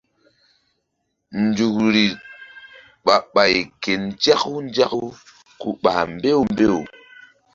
Nzukri 1.43 2.05
ɓah 3.05 3.21
ɓay 3.33 3.55
ke 3.81 3.91
nzaku 4.07 4.51
nzaku 4.67 5.01
ku 5.59 5.67
ɓah 5.83 5.99
mbew 6.13 6.39
mbew. 6.51 6.77